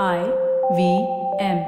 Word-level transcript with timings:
I 0.00 0.18
V 0.72 0.92
M 1.44 1.58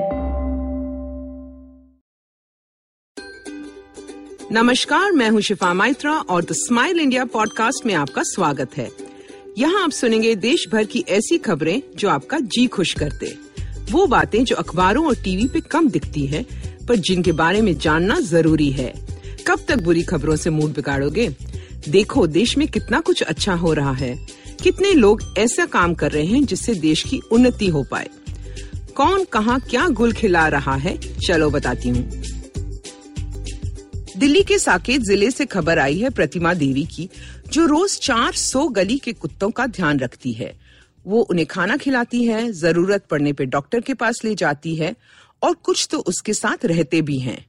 नमस्कार, 4.52 5.12
मैं 5.12 5.30
हूँ 5.30 5.40
शिफा 5.40 5.74
माइत्रा 5.74 6.12
और 6.12 6.44
द 6.44 6.46
स्माइल 6.50 6.98
इंडिया 6.98 7.24
पॉडकास्ट 7.24 7.86
में 7.86 7.94
आपका 7.94 8.22
स्वागत 8.22 8.76
है। 8.76 8.90
यहाँ 9.58 9.84
आप 9.84 9.90
सुनेंगे 9.90 10.34
देश 10.34 10.66
भर 10.72 10.84
की 10.84 11.04
ऐसी 11.08 11.38
खबरें 11.38 11.82
जो 11.96 12.08
आपका 12.08 12.38
जी 12.38 12.66
खुश 12.66 12.94
करते। 12.94 13.38
वो 13.92 14.06
बातें 14.06 14.44
जो 14.44 14.56
अखबारों 14.56 15.06
और 15.06 15.14
टीवी 15.14 15.48
पे 15.48 15.60
कम 15.60 15.88
दिखती 15.88 16.26
है, 16.26 16.46
पर 16.88 16.96
जिनके 16.96 17.32
बारे 17.32 17.62
में 17.62 17.78
जानना 17.78 18.20
ज़रूरी 18.20 18.70
है। 18.70 18.94
कब 19.46 19.58
तक 19.68 19.82
बुरी 19.82 20.02
खबरों 20.02 20.36
से 20.36 20.50
मूड 20.50 20.70
बिगाड़ोगे? 20.70 21.36
देखो, 21.88 22.26
देश 22.26 22.58
में 22.58 22.68
कितना 22.68 23.00
कुछ 23.00 23.22
अच्छा 23.22 23.54
हो 23.54 23.72
रहा 23.72 23.92
है। 23.92 24.33
कितने 24.64 24.92
लोग 24.92 25.22
ऐसा 25.38 25.66
काम 25.66 25.94
कर 25.94 26.12
रहे 26.12 26.26
हैं 26.26 26.44
जिससे 26.44 26.74
देश 26.74 27.02
की 27.02 27.18
उन्नति 27.18 27.66
हो 27.66 27.84
पाए? 27.90 28.08
कौन 28.96 29.24
कहाँ 29.24 29.60
क्या 29.60 29.88
गुल 29.88 30.12
खिला 30.12 30.48
रहा 30.48 30.74
है? 30.74 30.96
चलो 30.96 31.50
बताती 31.50 31.88
हूँ। 31.88 32.10
दिल्ली 34.16 34.42
के 34.42 34.58
साकेत 34.58 35.02
ज़िले 35.02 35.30
से 35.30 35.46
खबर 35.46 35.78
आई 35.78 35.98
है 35.98 36.10
प्रतिमा 36.10 36.54
देवी 36.54 36.84
की, 36.84 37.08
जो 37.52 37.66
रोज 37.66 37.98
400 38.00 38.68
गली 38.68 38.98
के 38.98 39.12
कुत्तों 39.12 39.50
का 39.50 39.66
ध्यान 39.66 39.98
रखती 39.98 40.32
है। 40.32 40.58
वो 41.06 41.20
उन्हें 41.20 41.46
खाना 41.46 41.76
खिलाती 41.76 42.24
है, 42.24 42.52
ज़रूरत 42.52 43.06
पड़ने 43.06 43.32
पे 43.32 43.44
डॉक्टर 43.44 43.80
के 43.80 43.94
पास 43.94 44.20
ले 44.24 44.34
जाती 44.34 44.74
है 44.74 44.96
और 45.42 45.54
कुछ 45.54 45.88
तो 45.90 45.98
उसके 45.98 46.34
साथ 46.34 46.64
रहते 46.64 47.02
भी 47.02 47.18
हैं। 47.18 47.46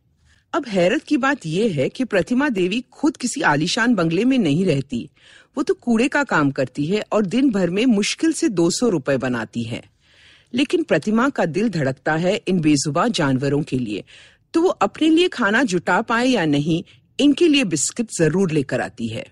अब 0.53 0.65
हैरत 0.67 1.03
की 1.03 1.17
बात 1.17 1.45
यह 1.45 1.73
है 1.73 1.89
कि 1.89 2.03
प्रतिमा 2.03 2.49
देवी 2.49 2.83
खुद 2.91 3.17
किसी 3.17 3.41
आलीशान 3.41 3.95
बंगले 3.95 4.25
में 4.25 4.37
नहीं 4.37 4.65
रहती। 4.65 5.09
वो 5.57 5.63
तो 5.63 5.73
कूड़े 5.73 6.07
का 6.07 6.23
काम 6.23 6.51
करती 6.51 6.85
है 6.85 7.03
और 7.13 7.25
दिन 7.25 7.49
भर 7.51 7.69
में 7.69 7.85
मुश्किल 7.85 8.33
से 8.33 8.49
200 8.49 8.89
रुपए 8.89 9.17
बनाती 9.17 9.63
है। 9.63 9.83
लेकिन 10.53 10.83
प्रतिमा 10.83 11.29
का 11.29 11.45
दिल 11.45 11.69
धड़कता 11.69 12.15
है 12.15 12.35
इन 12.47 12.59
बेजुबा 12.59 13.07
जानवरों 13.07 13.61
के 13.63 13.79
लिए। 13.79 14.03
तो 14.53 14.61
वो 14.61 14.69
अपने 14.69 15.09
लिए 15.09 15.27
खाना 15.27 15.63
जुटा 15.63 16.01
पाए 16.01 16.27
या 16.27 16.45
नहीं, 16.45 16.83
इनके 17.19 17.47
लिए 17.47 17.63
बिस्किट 17.63 18.11
ज़रूर 18.11 18.51
लेकर 18.51 18.81
आती 18.81 19.07
है। 19.07 19.25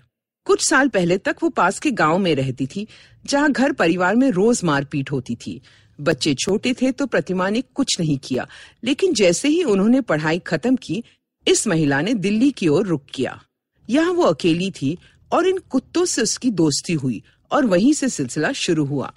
कुछ 0.46 0.68
साल 0.68 0.88
पहले 0.88 1.16
तक 1.18 1.36
वो 1.42 1.48
पास 1.48 1.78
के 1.78 1.90
गाँव 1.90 2.18
में 2.18 2.34
रहती 2.34 2.66
थी, 2.66 2.86
जहाँ 3.24 3.50
घर 3.52 3.72
परिवार 3.72 4.16
में 4.16 4.30
रोज 4.30 4.60
मारपीट 4.64 5.12
होती 5.12 5.34
थी। 5.36 5.60
बच्चे 5.98 6.34
छोटे 6.34 6.72
थे 6.72 6.90
तो 6.92 7.06
प्रतिमा 7.06 7.48
ने 7.50 7.60
कुछ 7.74 7.98
नहीं 8.00 8.18
किया, 8.18 8.46
लेकिन 8.84 9.12
जैसे 9.14 9.48
ही 9.48 9.62
उन्होंने 9.62 10.00
पढ़ाई 10.00 10.38
खत्म 10.38 10.76
की, 10.76 11.02
इस 11.46 11.66
महिला 11.66 12.00
ने 12.00 12.14
दिल्ली 12.14 12.50
की 12.50 12.68
ओर 12.68 12.86
रुक 12.86 13.04
किया। 13.14 13.40
यहाँ 13.88 14.12
वो 14.12 14.22
अकेली 14.22 14.70
थी 14.70 14.96
और 15.32 15.48
इन 15.48 15.58
कुत्तों 15.58 16.04
से 16.04 16.22
उसकी 16.22 16.50
दोस्ती 16.50 16.92
हुई 16.92 17.22
और 17.50 17.66
वहीं 17.66 17.92
से 17.92 18.08
सिलसिला 18.08 18.52
शुरू 18.52 18.84
हुआ। 18.84 19.12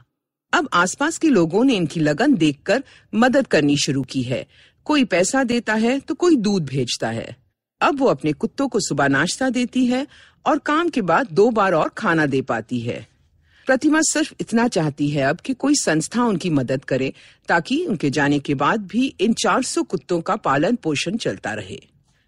अब 0.54 0.70
आसपास 0.74 1.18
के 1.18 1.28
लोगों 1.28 1.64
ने 1.64 1.76
इनकी 1.76 2.00
लगन 2.00 2.36
देखकर 2.36 2.84
मदद 3.16 3.48
करनी 3.48 3.78
शुरू 3.78 4.04
की 4.04 4.24
है। 4.24 4.48
कोई 4.86 5.04
पैसा 5.04 5.44
देता 5.44 5.74
है 5.74 6.00
तो 6.00 6.16
कोई 6.16 6.36
दूध 6.36 6.66
भेजता 6.66 7.10
है। 7.10 7.36
अब 7.82 8.00
वो 8.00 8.06
अपने 8.06 8.34
कुत्तों 8.34 8.68
को 8.68 8.80
सुबह 8.80 9.08
नाश्ता 9.08 9.50
देती 9.50 9.86
है 9.86 10.08
और 10.46 10.60
काम 10.60 10.90
के 10.90 11.02
बाद 11.02 11.28
दो 11.32 11.50
बार 11.50 11.74
और 11.74 11.90
खाना 11.90 12.26
दे 12.26 12.42
पाती 12.42 12.80
है। 12.80 13.08
प्रतिमा 13.66 14.02
सिर्फ़ 14.02 14.34
इतना 14.42 14.68
चाहती 14.68 15.10
है 15.10 15.24
अब 15.24 15.38
कि 15.38 15.54
कोई 15.54 15.76
संस्था 15.76 16.24
उनकी 16.24 16.50
मदद 16.50 16.86
करे 16.86 17.14
ताकि 17.48 17.86
उनके 17.86 18.10
जाने 18.10 18.40
के 18.40 18.56
बाद 18.56 18.82
भी 18.82 19.16
इन 19.20 19.34
400 19.34 19.84
कुत्तों 19.84 20.22
का 20.22 20.36
पालन 20.36 20.76
पोषण 20.76 21.18
चलता 21.18 21.54
रहे। 21.54 21.80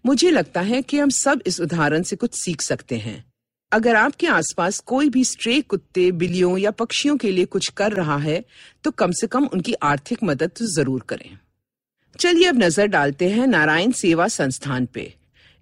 मुझे 0.06 0.30
लगता 0.30 0.60
है 0.60 0.82
कि 0.82 0.98
हम 0.98 1.10
सब 1.10 1.42
इस 1.46 1.60
उदाहरण 1.60 2.02
से 2.02 2.16
कुछ 2.16 2.34
सीख 2.34 2.62
सकते 2.62 2.96
हैं। 2.96 3.29
अगर 3.72 3.96
आपके 3.96 4.26
आसपास 4.26 4.78
कोई 4.80 5.08
भी 5.08 5.24
स्ट्रे 5.24 5.60
कुत्ते, 5.62 6.10
बिल्लियों 6.12 6.56
या 6.58 6.70
पक्षियों 6.72 7.16
के 7.16 7.30
लिए 7.30 7.44
कुछ 7.46 7.68
कर 7.70 7.92
रहा 7.92 8.16
है 8.18 8.42
तो 8.84 8.90
कम 8.92 9.12
से 9.12 9.26
कम 9.26 9.46
उनकी 9.46 9.72
आर्थिक 9.74 10.22
मदद 10.24 10.50
तो 10.58 10.66
ज़रूर 10.66 11.04
करें। 11.08 11.38
चलिए 12.16 12.46
अब 12.46 12.58
नज़र 12.58 12.86
डालते 12.86 13.28
हैं 13.30 13.46
नारायण 13.46 13.92
सेवा 13.92 14.26
संस्थान 14.28 14.86
पे। 14.86 15.12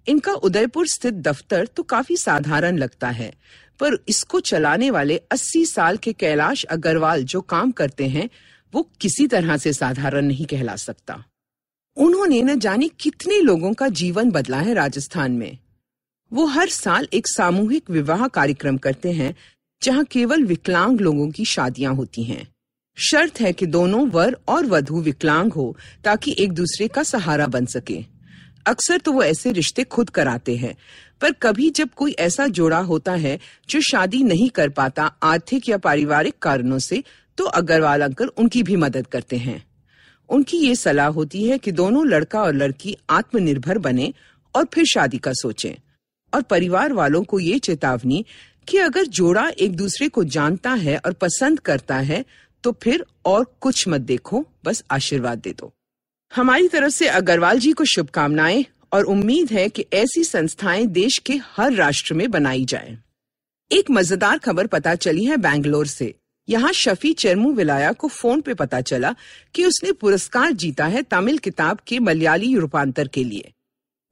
इनका 0.07 0.33
उदयपुर 0.33 0.87
स्थित 0.87 1.13
दफ्तर 1.13 1.65
तो 1.67 1.83
काफ़ी 1.85 2.17
साधारण 2.17 2.77
लगता 2.77 3.09
है, 3.09 3.31
पर 3.79 3.97
इसको 4.07 4.39
चलाने 4.41 4.89
वाले 4.91 5.21
80 5.31 5.65
साल 5.65 5.97
के 5.97 6.13
कैलाश 6.13 6.63
अग्रवाल 6.65 7.23
जो 7.23 7.41
काम 7.41 7.71
करते 7.71 8.07
हैं, 8.07 8.29
वो 8.73 8.89
किसी 9.01 9.27
तरह 9.27 9.57
से 9.57 9.73
साधारण 9.73 10.25
नहीं 10.25 10.45
कहला 10.45 10.75
सकता। 10.77 11.23
उन्होंने 11.97 12.41
न 12.41 12.59
जाने 12.59 12.87
कितने 12.99 13.39
लोगों 13.41 13.73
का 13.73 13.87
जीवन 13.95 14.31
बदला 14.31 14.57
है 14.57 14.73
राजस्थान 14.73 15.31
में। 15.31 15.57
वो 16.31 16.45
हर 16.45 16.69
साल 16.69 17.07
एक 17.13 17.27
सामूहिक 17.27 17.89
विवाह 17.89 18.27
कार्यक्रम 18.27 18.77
करते 18.77 19.11
हैं, 19.11 19.35
जहाँ 19.81 20.03
केवल 20.03 20.43
विकलांग 20.43 21.01
लोगों 21.01 21.29
की 21.29 21.45
शादियाँ 21.45 21.93
होती 21.95 22.23
हैं। 22.23 22.47
शर्त 22.97 23.39
है 23.41 23.53
कि 23.53 23.65
दोनों 23.65 24.07
वर 24.07 24.37
और 24.47 24.65
वधु 24.65 25.01
विकलांग 25.01 25.53
हो, 25.53 25.75
ताकि 26.03 26.35
एक 26.39 26.51
दूसरे 26.51 26.87
का 26.87 27.03
सहारा 27.03 27.47
बन 27.47 27.65
सके। 27.65 28.03
अक्सर 28.67 28.97
तो 28.97 29.11
वो 29.11 29.23
ऐसे 29.23 29.51
रिश्ते 29.51 29.83
खुद 29.83 30.09
कराते 30.09 30.55
हैं, 30.55 30.75
पर 31.21 31.31
कभी 31.31 31.69
जब 31.69 31.89
कोई 31.89 32.11
ऐसा 32.11 32.47
जोड़ा 32.47 32.79
होता 32.79 33.13
है, 33.13 33.39
जो 33.69 33.81
शादी 33.81 34.23
नहीं 34.23 34.49
कर 34.49 34.69
पाता 34.69 35.05
आर्थिक 35.23 35.69
या 35.69 35.77
पारिवारिक 35.77 36.37
कारणों 36.41 36.79
से 36.79 37.03
तो 37.37 37.45
अग्रवाल 37.45 38.01
अंकल 38.01 38.27
उनकी 38.27 38.63
भी 38.63 38.75
मदद 38.75 39.07
करते 39.07 39.37
हैं। 39.37 39.63
उनकी 40.29 40.57
ये 40.57 40.75
सलाह 40.75 41.07
होती 41.07 41.43
है 41.43 41.57
कि 41.57 41.71
दोनों 41.71 42.07
लड़का 42.07 42.41
और 42.41 42.55
लड़की 42.55 42.97
आत्मनिर्भर 43.09 43.77
बने 43.77 44.13
और 44.55 44.67
फिर 44.73 44.85
शादी 44.85 45.17
का 45.17 45.31
सोचें। 45.33 45.75
और 46.33 46.41
परिवार 46.41 46.93
वालों 46.93 47.23
को 47.23 47.39
ये 47.39 47.59
चेतावनी 47.59 48.25
कि 48.67 48.77
अगर 48.77 49.05
जोड़ा 49.05 49.47
एक 49.49 49.75
दूसरे 49.75 50.07
को 50.09 50.23
जानता 50.23 50.71
है 50.71 50.97
और 50.97 51.13
पसंद 51.13 51.59
करता 51.59 51.95
है 51.95 52.23
तो 52.63 52.71
फिर 52.83 53.05
और 53.25 53.45
कुछ 53.61 53.87
मत 53.87 54.01
देखो, 54.01 54.45
बस 54.65 54.83
आशीर्वाद 54.91 55.39
दे 55.39 55.53
दो। 55.53 55.73
हमारी 56.31 56.67
तरफ़ 56.67 56.93
से 56.93 57.07
अग्रवाल 57.07 57.59
जी 57.59 57.71
को 57.71 57.85
शुभकामनाएँ 57.85 58.65
और 58.93 59.03
उम्मीद 59.03 59.51
है 59.51 59.67
कि 59.69 59.85
ऐसी 59.93 60.23
संस्थाएँ 60.23 60.85
देश 60.85 61.17
के 61.17 61.39
हर 61.45 61.73
राष्ट्र 61.73 62.13
में 62.13 62.29
बनाई 62.31 62.65
जाएँ। 62.65 62.97
एक 63.71 63.91
मज़ेदार 63.91 64.37
खबर 64.37 64.67
पता 64.67 64.95
चली 64.95 65.25
है 65.25 65.37
बैंगलोर 65.37 65.87
से। 65.87 66.13
यहाँ 66.47 66.71
शफी 66.73 67.13
चरमू 67.13 67.51
विलाया 67.53 67.91
को 67.91 68.07
फ़ोन 68.07 68.41
पे 68.41 68.53
पता 68.53 68.81
चला 68.81 69.13
कि 69.55 69.65
उसने 69.65 69.91
पुरस्कार 69.91 70.51
जीता 70.51 70.85
है 70.85 71.01
तमिल 71.03 71.37
किताब 71.37 71.79
के 71.87 71.99
मलयाली 71.99 72.55
रूपांतर 72.55 73.07
के 73.07 73.23
लिए। 73.23 73.51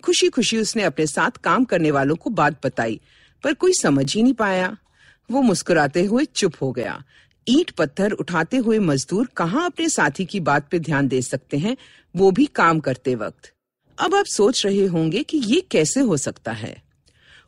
खुशी 0.04 0.30
खुशी 0.30 0.58
उसने 0.58 0.84
अपने 0.84 1.08
साथ 1.08 1.32
काम 1.32 1.64
करने 1.64 1.92
वालों 1.92 2.16
को 2.16 2.30
बात 2.30 2.66
बताई, 2.66 3.02
पर 3.44 3.54
कोई 3.54 3.74
समझ 3.74 4.16
ही 4.16 4.24
नहीं 4.24 4.34
पाया। 4.34 4.78
वो 5.32 5.42
मुस्कुराते 5.42 6.04
हुए 6.04 6.26
चुप 6.26 6.54
हो 6.62 6.72
गया। 6.72 7.04
ईट 7.50 7.72
पत्थर 7.72 8.12
उठाते 8.12 8.58
हुए 8.58 8.80
मजदूर 8.80 9.30
कहाँ 9.38 9.66
अपने 9.66 9.90
साथी 9.90 10.26
की 10.26 10.40
बात 10.40 10.68
पे 10.72 10.80
ध्यान 10.80 11.08
दे 11.08 11.22
सकते 11.22 11.58
हैं, 11.58 11.78
वो 12.16 12.32
भी 12.32 12.46
काम 12.46 12.80
करते 12.80 13.16
वक्त। 13.16 13.54
अब 13.98 14.16
आप 14.16 14.26
सोच 14.26 14.66
रहे 14.66 14.86
होंगे 14.86 15.24
कि 15.24 15.38
ये 15.38 15.62
कैसे 15.62 16.00
हो 16.00 16.18
सकता 16.18 16.52
है। 16.52 16.84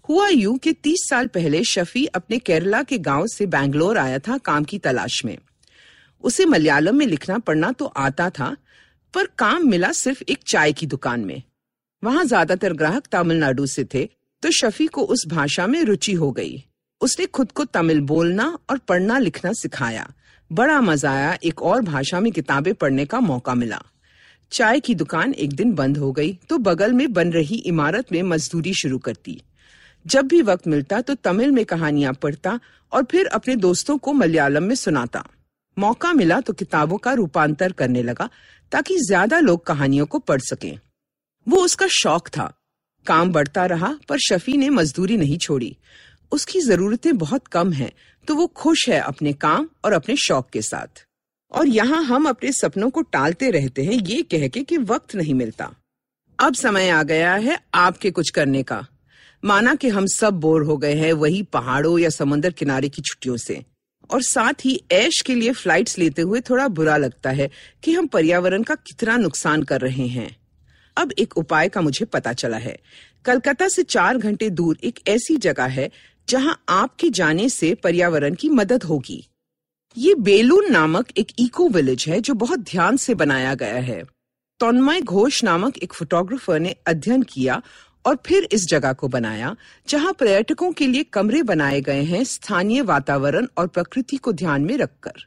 हुआ 0.10 0.28
यूँ 0.28 0.58
कि 0.58 0.74
तीस 0.74 1.08
साल 1.10 1.28
पहले 1.28 1.64
शफी 1.64 2.06
अपने 2.06 2.40
केरला 2.40 2.84
के 2.84 2.98
गाँव 2.98 3.28
से 3.28 3.46
बैंगलोर 3.46 3.98
आया 3.98 4.20
था 4.20 4.38
काम 4.38 4.64
की 4.64 4.80
तलाश 4.80 5.26
में। 5.26 5.38
उसे 6.24 6.46
मलयालम 6.46 6.96
में 6.96 7.06
लिखना 7.06 7.38
पढ़ना 7.40 7.72
तो 7.72 7.86
आता 7.86 8.30
था, 8.30 8.58
पर 9.14 9.26
काम 9.26 9.68
मिला 9.70 9.92
सिर्फ़ 9.92 10.24
एक 10.30 10.40
चाय 10.48 10.74
की 10.74 10.86
दुकान 10.86 11.20
में। 11.20 11.42
वहाँ 12.04 12.24
ज़्यादातर 12.26 12.74
ग्राहक 12.74 13.08
तमिलनाडु 13.12 13.66
से 13.68 13.84
थे 13.94 14.06
तो 14.44 14.52
शफी 14.54 14.88
को 14.88 15.02
उस 15.04 15.24
भाषा 15.28 15.68
में 15.68 15.82
रुचि 15.84 16.14
हो 16.14 16.32
गई। 16.32 16.64
उसने 17.02 17.26
खुद 17.28 17.52
को 17.52 17.66
तमिल 17.66 18.00
बोलना 18.04 18.46
और 18.70 18.78
पढ़ना 18.80 19.18
लिखना 19.20 19.52
सिखाया। 19.54 20.08
बड़ा 20.52 20.80
मज़ा 20.82 21.12
आया, 21.12 21.38
एक 21.44 21.62
और 21.62 21.82
भाषा 21.84 22.20
में 22.20 22.32
किताबें 22.32 22.74
पढ़ने 22.74 23.06
का 23.06 23.20
मौका 23.20 23.54
मिला। 23.56 23.82
चाय 24.52 24.80
की 24.80 24.96
दुकान 24.96 25.34
एक 25.36 25.54
दिन 25.54 25.74
बंद 25.76 25.98
हो 25.98 26.12
गई 26.12 26.34
तो 26.50 26.58
बगल 26.60 26.94
में 26.94 27.12
बन 27.14 27.32
रही 27.32 27.56
इमारत 27.68 28.12
में 28.12 28.22
मजदूरी 28.24 28.74
शुरू 28.74 28.98
करती। 29.00 29.42
जब 30.06 30.28
भी 30.28 30.42
वक्त 30.44 30.68
मिलता 30.68 31.02
तो 31.02 31.16
तमिल 31.16 31.52
में 31.52 31.64
कहानियाँ 31.66 32.14
पढ़ता 32.14 32.60
और 32.92 33.04
फिर 33.04 33.26
अपने 33.28 33.56
दोस्तों 33.58 33.98
को 33.98 34.14
मलयालम 34.14 34.64
में 34.64 34.76
सुनाता। 34.78 35.24
मौका 35.78 36.14
मिला 36.14 36.40
तो 36.42 36.54
किताबों 36.54 36.98
का 36.98 37.14
रूपांतर 37.14 37.72
करने 37.72 38.04
लगा, 38.04 38.30
ताकि 38.72 38.98
ज़्यादा 39.00 39.40
लोग 39.40 39.66
कहानियों 39.66 40.06
को 40.06 40.20
पढ़ 40.20 40.42
सकें। 40.44 40.78
वो 41.50 41.58
उसका 41.58 41.88
शौक 41.88 42.28
था। 42.28 42.54
काम 43.08 43.32
बढ़ता 43.32 43.66
रहा 43.66 43.98
पर 44.10 44.18
शफी 44.20 44.58
ने 44.58 44.70
मजदूरी 44.70 45.18
नहीं 45.18 45.38
छोड़ी। 45.38 45.78
उसकी 46.32 46.62
जरूरतें 46.62 47.18
बहुत 47.18 47.48
कम 47.48 47.74
हैं, 47.74 47.92
तो 48.28 48.36
वो 48.36 48.48
खुश 48.48 48.90
है 48.90 49.00
अपने 49.00 49.34
काम 49.34 49.70
और 49.86 49.94
अपने 49.94 50.16
शौक 50.16 50.50
के 50.50 50.62
साथ। 50.62 51.06
और 51.52 51.68
यहाँ 51.68 52.04
हम 52.04 52.30
अपने 52.30 52.52
सपनों 52.52 52.90
को 52.90 53.02
टालते 53.02 53.52
रहते 53.52 53.84
हैं 53.84 53.94
ये 53.94 54.22
कह 54.22 54.48
के 54.48 54.64
कि 54.64 54.78
वक्त 54.78 55.16
नहीं 55.16 55.34
मिलता। 55.34 55.76
अब 56.40 56.54
समय 56.54 56.90
आ 56.90 57.04
गया 57.04 57.36
है 57.36 57.64
आपके 57.74 58.12
कुछ 58.12 58.30
करने 58.30 58.64
का। 58.64 58.88
माना 59.46 59.76
कि 59.76 59.88
हम 59.88 60.06
सब 60.06 60.34
बोर 60.34 60.64
हो 60.64 60.78
गए 60.78 60.94
हैं 60.94 61.14
वही 61.14 61.44
पहाड़ों 61.44 62.00
या 62.00 62.10
समंदर 62.10 62.52
किनारे 62.52 62.90
की 62.90 63.02
छुट्टियों 63.02 63.38
से। 63.38 63.66
और 64.12 64.22
साथ 64.22 64.54
ही 64.66 64.84
ऐश 64.92 65.22
के 65.26 65.36
लिए 65.36 65.52
फ्लाइट्स 65.52 65.98
लेते 65.98 66.22
हुए 66.22 66.42
थोड़ा 66.42 66.68
बुरा 66.68 66.98
लगता 66.98 67.30
है 67.30 67.52
कि 67.84 67.94
हम 67.94 68.08
पर्यावरण 68.08 68.64
का 68.64 68.76
कितना 68.76 69.18
नुकसान 69.18 69.64
कर 69.64 69.82
रहे 69.82 70.08
हैं। 70.08 70.39
अब 71.00 71.12
एक 71.12 71.38
उपाय 71.38 71.70
का 71.70 71.82
मुझे 71.82 72.06
पता 72.06 72.34
चला 72.34 72.58
है। 72.58 72.78
कलकत्ता 73.26 73.68
से 73.68 73.84
चार 73.84 74.18
घंटे 74.18 74.50
दूर 74.50 74.78
एक 74.84 75.00
ऐसी 75.08 75.38
जगह 75.38 75.66
है, 75.66 75.90
जहाँ 76.30 76.64
आपके 76.70 77.10
जाने 77.10 77.50
से 77.50 77.74
पर्यावरण 77.76 78.36
की 78.36 78.50
मदद 78.50 78.84
होगी। 78.84 79.26
ये 79.98 80.16
बेलून 80.16 80.72
नामक 80.72 81.12
एक 81.18 81.32
इको 81.40 81.68
विलेज 81.70 82.06
है, 82.08 82.22
जो 82.22 82.34
बहुत 82.34 82.60
ध्यान 82.60 82.98
से 82.98 83.16
बनाया 83.16 83.54
गया 83.54 83.80
है। 83.82 84.04
तन्मय 84.60 85.02
घोष 85.02 85.44
नामक 85.44 85.78
एक 85.78 85.94
फोटोग्राफर 85.94 86.60
ने 86.60 86.76
अध्ययन 86.88 87.22
किया 87.24 87.62
और 88.06 88.18
फिर 88.26 88.48
इस 88.52 88.66
जगह 88.66 88.94
को 88.94 89.08
बनाया, 89.08 89.56
जहाँ 89.90 90.14
पर्यटकों 90.14 90.72
के 90.72 90.88
लिए 90.88 91.04
कमरे 91.04 91.44
बनाए 91.44 91.82
गए 91.82 92.04
हैं 92.04 92.24
स्थानीय 92.24 92.82
वातावरण 92.82 93.48
और 93.58 93.68
प्रकृति 93.68 94.18
को 94.18 94.34
ध्यान 94.34 94.62
में 94.62 94.78
रखकर। 94.78 95.26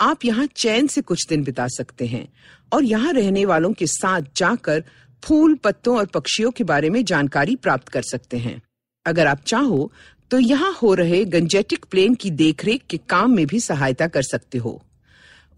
आप 0.00 0.24
यहाँ 0.24 0.46
चैन 0.56 0.86
से 0.86 1.00
कुछ 1.00 1.26
दिन 1.26 1.44
बिता 1.44 1.66
सकते 1.68 2.06
हैं 2.06 2.28
और 2.72 2.84
यहाँ 2.84 3.12
रहने 3.12 3.44
वालों 3.44 3.72
के 3.72 3.86
साथ 3.86 4.22
जाकर 4.36 4.84
फूल, 5.22 5.54
पत्तों 5.54 5.96
और 5.98 6.06
पक्षियों 6.06 6.50
के 6.50 6.64
बारे 6.64 6.90
में 6.90 7.04
जानकारी 7.04 7.56
प्राप्त 7.56 7.88
कर 7.88 8.02
सकते 8.02 8.38
हैं। 8.38 8.60
अगर 9.06 9.26
आप 9.26 9.42
चाहो 9.46 9.90
तो 10.30 10.38
यहाँ 10.38 10.72
हो 10.72 10.92
रहे 10.94 11.24
गंजेटिक 11.24 11.84
प्लेन 11.84 12.14
की 12.14 12.30
देखरेख 12.30 12.82
के 12.90 12.96
काम 13.08 13.34
में 13.36 13.46
भी 13.46 13.60
सहायता 13.60 14.06
कर 14.06 14.22
सकते 14.22 14.58
हो। 14.58 14.80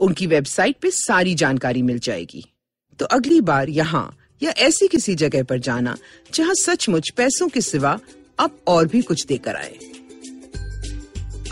उनकी 0.00 0.26
वेबसाइट 0.26 0.76
पे 0.76 0.90
सारी 0.90 1.34
जानकारी 1.34 1.82
मिल 1.82 1.99
जाएगी। 1.99 2.44
तो 2.99 3.06
अगली 3.06 3.40
बार 3.40 3.69
यहाँ 3.69 4.16
या 4.43 4.50
ऐसी 4.58 4.88
किसी 4.88 5.14
जगह 5.14 5.43
पर 5.43 5.58
जाना, 5.58 5.96
जहाँ 6.34 6.55
सचमुच 6.55 7.11
पैसों 7.11 7.49
के 7.49 7.61
सिवा 7.61 7.99
अब 8.38 8.58
और 8.66 8.87
भी 8.87 9.02
कुछ 9.02 9.25
देकर 9.26 9.56
आए। 9.56 9.78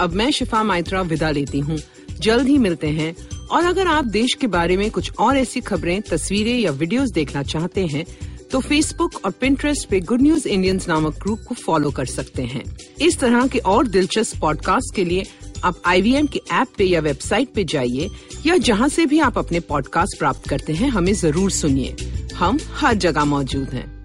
अब 0.00 0.12
मैं 0.12 0.30
शिफा 0.30 0.62
माइत्रा 0.62 1.02
विदा 1.02 1.30
लेती 1.30 1.58
हूँ। 1.60 1.78
जल्द 2.12 2.48
ही 2.48 2.58
मिलते 2.58 2.88
हैं 2.88 3.14
और 3.50 3.64
अगर 3.64 3.86
आप 3.86 4.04
देश 4.04 4.34
के 4.34 4.46
बारे 4.46 4.76
में 4.76 4.90
कुछ 4.90 5.12
और 5.18 5.36
ऐसी 5.36 5.60
खबरें, 5.60 6.00
तस्वीरें 6.02 6.58
या 6.58 6.70
वीडियोस 6.70 7.10
देखना 7.10 7.42
चाहते 7.42 7.86
हैं 7.86 8.04
तो 8.50 8.60
फेसबुक 8.60 9.14
और 9.24 9.30
पिंटरेस्ट 9.30 9.88
पे 9.88 10.00
गुड 10.00 10.22
न्यूज़ 10.22 10.48
इंडियंस 10.48 10.88
नामक 10.88 11.14
ग्रुप 11.14 11.40
को 11.48 11.54
फॉलो 11.54 11.90
कर 11.90 12.06
सकते 12.06 12.42
हैं। 12.42 12.64
इस 13.00 13.18
तरह 13.18 13.46
के 13.46 13.58
और 13.58 13.86
दिलचस्प 13.86 14.40
पॉडकास्ट 14.40 14.94
के 14.94 15.04
लिए 15.04 15.24
आप 15.64 15.82
IVM 15.88 16.30
के 16.30 16.40
ऐप 16.52 16.68
पे 16.78 16.84
या 16.84 17.00
वेबसाइट 17.00 17.48
पे 17.54 17.64
जाइए, 17.64 18.08
या 18.46 18.56
जहाँ 18.56 18.88
से 18.88 19.06
भी 19.06 19.18
आप 19.18 19.38
अपने 19.38 19.60
पॉडकास्ट 19.60 20.18
प्राप्त 20.18 20.48
करते 20.48 20.72
हैं, 20.72 20.88
हमें 20.88 21.14
ज़रूर 21.14 21.50
सुनिए। 21.50 21.96
हम 22.34 22.58
हर 22.72 22.94
जगह 22.94 23.24
मौजूद 23.24 23.68
हैं। 23.68 24.01